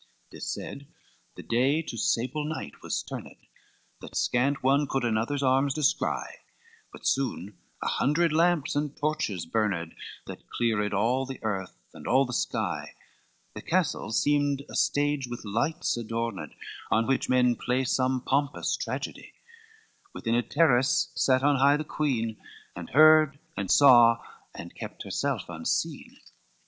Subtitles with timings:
[0.01, 0.87] XXXVI This said,
[1.35, 3.37] the day to sable night was turned,
[3.99, 6.39] That scant one could another's arms descry,
[6.91, 7.49] But soon
[7.83, 9.93] an hundred lamps and torches burned,
[10.25, 12.95] That cleared all the earth and all the sky;
[13.53, 16.55] The castle seemed a stage with lights adorned,
[16.89, 19.33] On which men play some pompous tragedy;
[20.15, 22.37] Within a terrace sat on high the queen,
[22.75, 24.17] And heard, and saw,
[24.55, 26.17] and kept herself unseen.